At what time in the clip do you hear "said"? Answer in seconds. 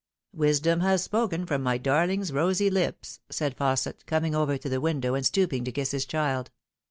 3.29-3.55